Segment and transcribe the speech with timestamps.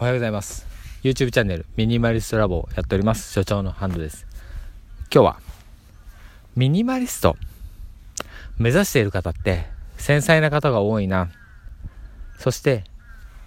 [0.00, 0.64] おはようございます。
[1.02, 3.32] YouTube チャンネルミニマリストラボをやっております。
[3.32, 4.28] 所長のハンドです。
[5.12, 5.40] 今日は
[6.54, 7.36] ミニマリスト
[8.58, 9.66] 目指している方って
[9.96, 11.30] 繊細な方が多いな。
[12.38, 12.84] そして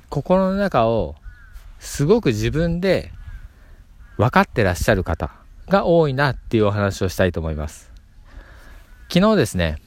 [0.09, 1.15] 心の中を
[1.79, 3.13] すごく自分で
[4.17, 5.31] 分かってらっしゃる方
[5.69, 7.89] が多いなっていうお話をしたいと思います。
[9.07, 9.77] 昨日ですね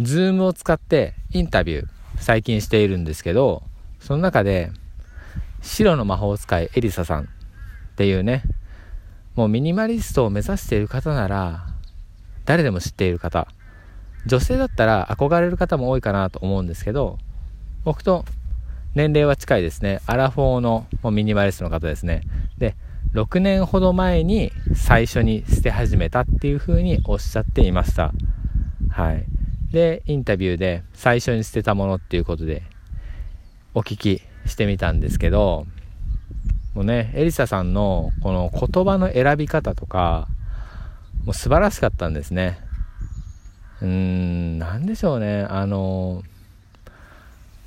[0.00, 1.86] Zoom を使ってインタビュー
[2.18, 3.62] 最近しているんですけど
[4.00, 4.72] その中で
[5.60, 7.26] 白の魔法使いエリサさんっ
[7.96, 8.42] ていうね、
[9.34, 11.66] もうミニマリストを目指している方なら、
[12.44, 13.48] 誰でも知っている方、
[14.26, 17.18] 女性だったら憧れる方も多いかなと思うんですけど、
[17.84, 18.24] 僕と
[18.94, 20.00] 年齢は近いですね。
[20.06, 22.22] アラフォーのもうミニマリストの方ですね。
[22.58, 22.76] で、
[23.12, 28.12] 6年ほど前に最初に捨て始めたっていう風におっしゃっていました。
[28.90, 29.24] はい。
[29.72, 32.62] で、インタビューで最初に捨てたものっていうことで
[33.74, 35.66] お聞きしてみたんですけど、
[36.74, 40.28] もうね、エリサさんのこの言葉の選び方とか、
[41.24, 42.58] もう素晴らしかったんですね。
[43.80, 45.42] うーん、なんでしょうね。
[45.48, 46.22] あの、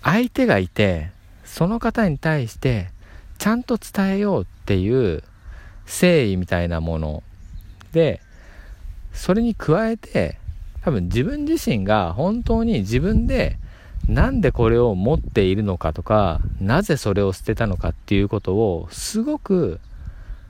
[0.03, 1.11] 相手がいて、
[1.43, 2.89] その方に対して、
[3.37, 5.23] ちゃんと伝えようっていう
[5.85, 7.23] 誠意みたいなもの
[7.91, 8.21] で、
[9.13, 10.37] それに加えて、
[10.83, 13.57] 多分自分自身が本当に自分で
[14.07, 19.79] なんでこれを持っているのかとか、なぜそれを捨てたのかっていうことをすごく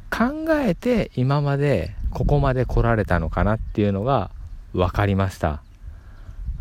[0.09, 4.31] 考えて今までここまで来られたのかなっていうのが
[4.73, 5.61] 分かりました。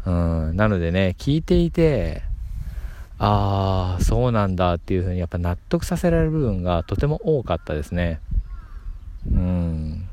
[0.06, 2.22] うん、なのでね、聞いていて、
[3.18, 8.20] ああ、そうなんだっていうふうにやっぱ納得させられる部分がとても多かったですね。
[9.30, 10.08] うん。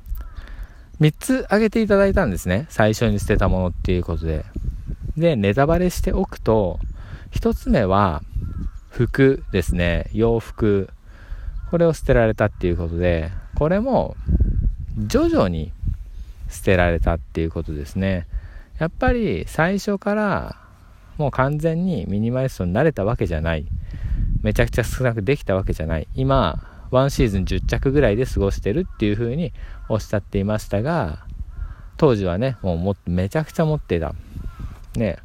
[0.99, 2.65] 3つ挙げていただいたんですね。
[2.69, 4.45] 最初に捨てたものっていうことで。
[5.17, 6.79] で、ネタバレしておくと、
[7.31, 8.21] 一つ目は、
[8.89, 10.09] 服ですね。
[10.13, 10.89] 洋服。
[11.69, 14.15] これを捨てられたっていうことで、これも、
[14.97, 15.71] 徐々に
[16.49, 18.25] 捨てられたっていうことですね。
[18.79, 20.55] やっぱり最初から
[21.17, 23.65] もう完全にミニマリストになれたわけじゃない。
[24.43, 26.07] めちゃくちゃ少なくできたわけじゃない。
[26.15, 29.51] 今、ワンシーズン10着ぐらいで過ごしてるっていう風に
[29.89, 31.25] おっしゃっていましたが、
[31.97, 34.13] 当時はね、もうもめちゃくちゃ持ってた。
[34.97, 35.17] ね。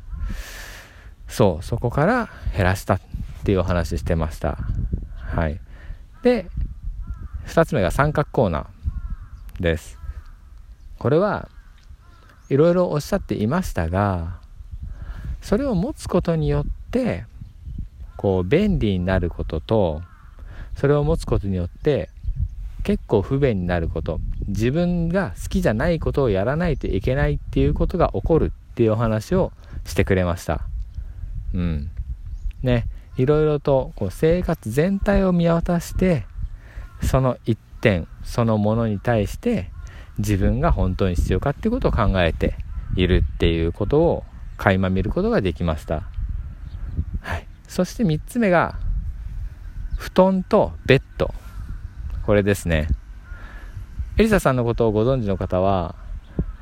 [1.29, 3.01] そうそこから減らしたっ
[3.45, 4.59] ていうお話してました。
[5.17, 5.61] はい。
[6.23, 6.47] で
[7.47, 9.99] 2つ目が三角コーナーです。
[10.99, 11.49] これは
[12.49, 14.39] いろいろおっしゃっていましたが
[15.41, 17.25] それを持つことによって
[18.17, 20.03] こう便利になることと
[20.77, 22.11] それを持つことによって
[22.85, 29.53] 結構不便になること自分が好きじゃないことをやらないといけないっていうことが起こるっていうお話を
[29.85, 30.63] してくれました。
[31.55, 31.91] うん。
[32.63, 36.27] ね、いろいろとこう生活全体を見渡して、
[37.03, 39.71] その一点、そのものに対して
[40.19, 42.55] 自分が本当に必要かっていうことを考えて
[42.97, 44.25] いるっていうことを
[44.57, 46.05] 垣間見ることができました。
[47.21, 47.47] はい。
[47.67, 48.77] そして3つ目が、
[49.97, 51.33] 布団とベッド。
[52.25, 52.89] これですね。
[54.19, 55.95] エリサさんのことをご存知の方は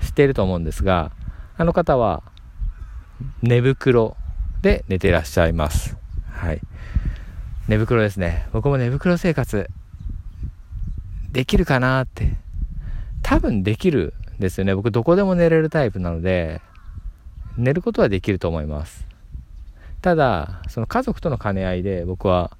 [0.00, 1.10] 知っていると思うんですが、
[1.56, 2.22] あの方は
[3.42, 4.16] 寝袋
[4.62, 5.97] で寝てらっしゃいます。
[6.31, 6.60] はい。
[7.69, 8.47] 寝袋ですね。
[8.53, 9.69] 僕も寝袋生活
[11.32, 12.36] できるかなって。
[13.22, 14.75] 多分できるんですよね。
[14.75, 16.60] 僕どこでも寝れるタイプなので、
[17.56, 19.06] 寝ることはできると思います。
[20.03, 22.56] ただ、その家族との兼ね合いで僕は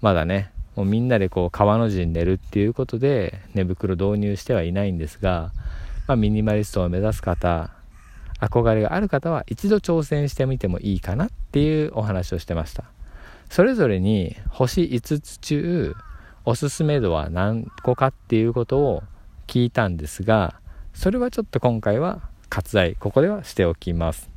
[0.00, 5.52] まだね、もうみんなでこう川の字に寝るっていうことで寝袋導入してはいないんですが、
[6.06, 7.70] まあ、ミニマリストを目指す方
[8.40, 12.84] 憧れがある方は一度挑戦してみてもいいかなっていうお話をしてました。
[13.50, 15.94] それぞれに星5つ中
[16.44, 19.02] おすすめ度は何個かっていうことを
[19.46, 20.54] 聞いたんですが
[20.94, 24.30] それはちょっと今回は割愛ここではしておきます。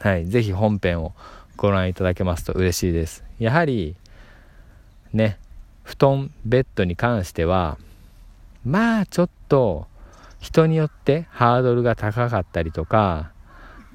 [0.00, 1.14] はい是非本編を
[1.56, 3.24] ご覧いただけますと嬉しいです。
[3.38, 3.96] やはり
[5.12, 5.38] ね
[5.84, 7.78] 布団ベッドに関しては
[8.64, 9.86] まあちょっと
[10.42, 13.31] 人によってハードルが高かったりとか、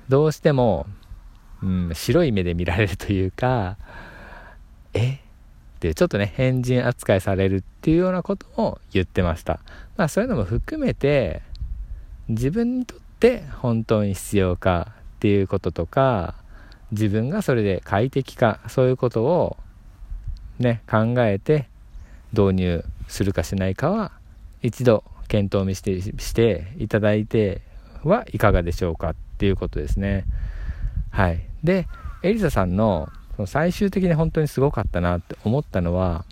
[0.10, 0.88] どうしても、
[1.62, 3.78] うん、白い目で見られるというか、
[4.94, 5.14] え？
[5.78, 9.60] ってちょっとね、変人扱いされるっていうようなことを言ってました。
[9.96, 11.42] まあそういうのも含めて、
[12.30, 16.36] 自分にとって本当に必要かっていうこととか、
[16.92, 19.58] 自分がそれで快適か、そういうことを
[20.58, 21.68] ね、考えて
[22.34, 24.12] 導入するかしないかは、
[24.64, 27.62] 一度検討してしていただいて
[28.04, 30.26] はいかがでしょうかっていうことですね。
[31.12, 31.42] はい。
[31.64, 31.88] で、
[32.24, 36.26] エリザさんのその最終的に本当にすごかったなって思ったのは、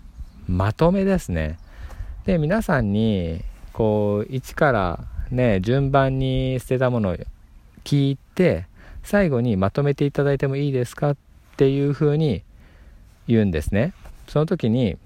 [0.48, 1.56] まとめですね。
[2.24, 3.42] で、皆さんに、
[3.72, 7.16] こう、1からね、順番に捨てたものを
[7.84, 8.66] 聞いて、
[9.04, 11.16] 最後にまとめていただいてもいいですかっ
[11.56, 12.42] ていうふうに
[13.28, 13.92] 言うんですね。
[14.26, 14.96] その時に、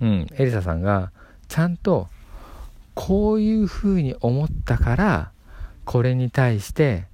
[0.00, 1.12] うん、エリサさんが、
[1.48, 2.08] ちゃんと、
[2.94, 5.30] こういうふうに思ったから、
[5.88, 7.06] これに対して、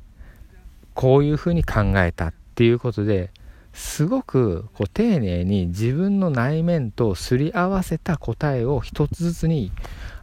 [0.94, 3.30] こういうふうに考えたっていうことで
[3.72, 9.70] すごくこう丁寧に自分の内面とすり合わせた答えを一つずつに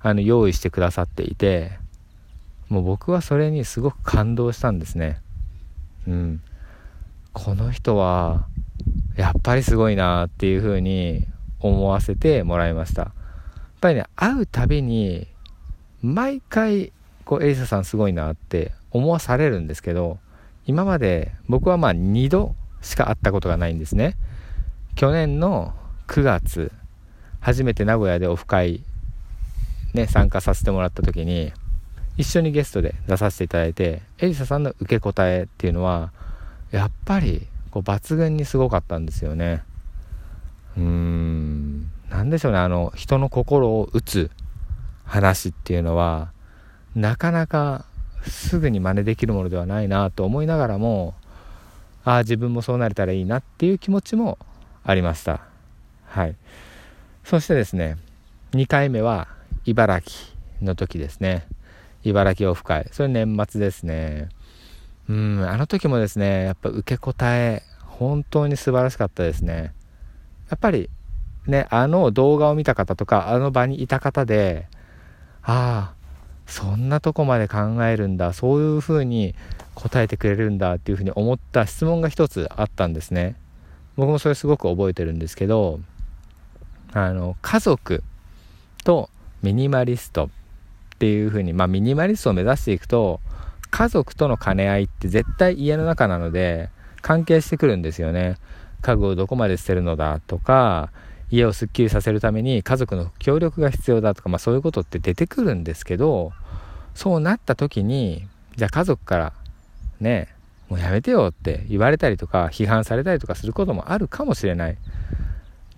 [0.01, 1.71] あの用意してくださっていて
[2.67, 5.21] もう僕はそれにすごく感動したんですね。
[6.05, 6.41] うん。
[7.31, 8.47] この人は
[9.15, 11.25] やっぱりすごいなっていうふうに
[11.61, 13.01] 思わせてもらいました。
[13.01, 13.13] やっ
[13.79, 15.27] ぱりね会うたびに
[16.01, 16.91] 毎回
[17.31, 20.19] こうエリサさんすごいなって思わされるんですけど
[20.65, 24.17] 今まで僕はまあ2度しか会ったことがないんですね。
[24.95, 25.73] 去年の
[26.07, 26.73] 9月
[27.39, 28.83] 初めて名古屋でオフ会
[29.93, 31.53] ね参加させてもらった時に
[32.17, 36.11] 一緒にゲストで出させていただいてエリサさんの受け答えっていうのは
[36.71, 39.63] やっぱりこう抜群にすごかったんですよね。
[40.75, 42.57] うーん何でしょうね。
[42.57, 44.31] あの人の心を打つ
[45.05, 46.33] 話っていうのは
[46.95, 47.85] なかなか
[48.23, 51.15] すぐに真似できるものではないなと思いながらも
[52.03, 54.37] ああ自分もそうなれたらいいなっていう気持ちも
[54.83, 55.41] ありました。
[56.05, 56.35] はい。
[57.23, 57.97] そしてですね
[58.53, 59.27] 2回目は
[59.65, 60.11] 茨城
[60.61, 61.47] の時ですね。
[62.03, 62.87] 茨城オフ会。
[62.91, 64.29] それ年末ですね。
[65.07, 69.73] うんあの時もですねやっぱ受け答え本当に素晴らしかったですね。
[70.49, 70.89] やっぱり
[71.45, 74.67] ねあの動画を見た方とかあの場にいた方で
[75.43, 76.00] ああ
[76.51, 79.35] そんなとこまで考えるんだそういうふうに
[79.73, 83.35] 答えてくれるんだっていうふうに思った質問が一つあったんですね。
[83.95, 85.79] 僕もそれすごく覚えてるんですけど
[86.93, 88.03] あの家族
[88.83, 89.09] と
[89.41, 90.29] ミニマリストっ
[90.99, 93.21] ていうふうにまあミニマリストを目指していくと
[93.69, 96.69] 家族との兼ね合いって絶対家の中なので
[97.01, 98.35] 関係してくるんですよね。
[98.81, 100.91] 家具をどこまで捨てるのだとか
[101.29, 106.33] 家をすっきりさせるために家族の協力が必要だとか、まあ、そういうことって出てくるんですけど
[106.95, 109.33] そうなった時にじゃあ家族から
[109.99, 110.27] ね
[110.69, 114.77] もうやめてよって言われたりとか批判されたりとかすることもあるかもしれない。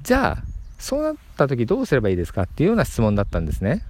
[0.04, 0.44] じゃあ
[0.78, 3.84] そうなった時どうすればいいですかっていうような質問だったんですね。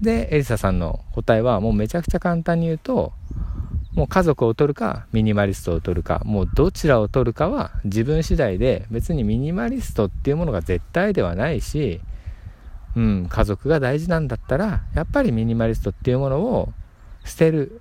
[0.00, 3.12] でエリサさんの答えはもうめちゃくちゃ簡単に言うと
[3.94, 12.02] もう家族を取るかミニマリストを取るかもうどちらを取るかは自分次第で別にミニマリストっていうものが絶対ではないし、
[12.96, 16.72] うん、家族が大事なんだったらやっぱりミニマリストっていうものを
[17.24, 17.80] 捨てる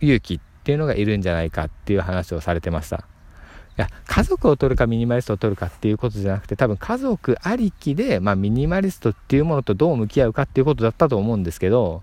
[0.00, 2.96] 勇気っていうのがいるんじゃないかっていう話をされてました。
[2.96, 12.02] いや家族を取るかミニマリストを取るかっていうことじゃなくて多分家族ありきで、まあ、ミニマリストっていうものとどう向き合うかっていうことだったと思うんですけど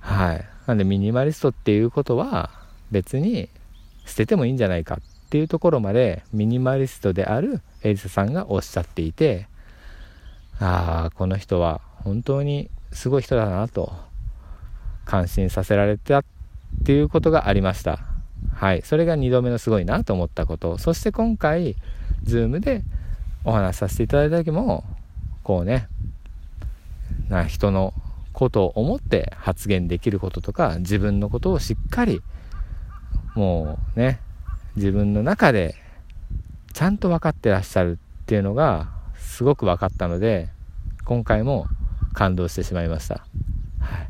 [0.00, 0.44] はい。
[0.66, 2.50] なんでミニマリストっていうことは
[2.90, 3.48] 別に
[4.04, 9.46] 捨ててもいいんじゃないかっていうところまでミニマリストであるエリサさんがおっしゃっていて
[10.60, 13.92] ああこの人は本当にすごい人だなと
[15.04, 16.24] 感心させられたっ
[16.84, 18.00] ていうことがありました。
[18.52, 18.82] はい。
[18.82, 20.78] それが2度目のすごいなと思ったこと。
[20.78, 21.76] そして今回
[22.24, 22.82] Zoom で
[23.44, 24.84] お話しさせていただいた時も
[25.42, 25.88] こうね
[27.28, 27.92] な人の
[28.32, 32.20] ことを思って発言できることとか自分のことをしっかり
[33.34, 34.20] もうね
[34.76, 35.76] 自分の中で
[36.72, 38.93] ちゃんと分かってらっしゃるっていうのが
[39.34, 40.48] すごく分かったので
[41.04, 41.66] 今回も
[42.12, 43.26] 感動してしまいました。
[43.80, 44.02] は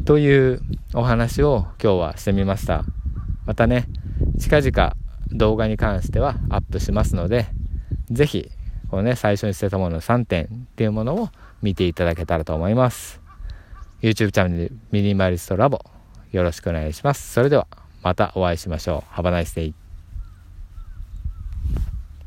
[0.00, 0.62] い、という
[0.94, 2.84] お話を今日はしてみました。
[3.46, 3.88] またね
[4.38, 4.94] 近々
[5.32, 7.46] 動画に関してはアップしますので
[8.10, 8.50] 是非
[8.90, 11.28] このね最初に捨てたものの3点っていうものを
[11.60, 13.20] 見ていただけたらと思います。
[14.02, 15.80] YouTube チャンネルミニマリストラボ
[16.30, 17.32] よろしくお願いします。
[17.32, 17.66] それでは
[18.02, 19.14] またお会いしましょう。
[19.14, 19.79] Have a nice day.